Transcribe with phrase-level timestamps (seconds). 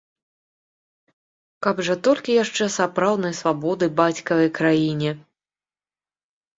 [1.67, 5.11] Каб жа толькі яшчэ сапраўднай свабоды бацькавай краіне!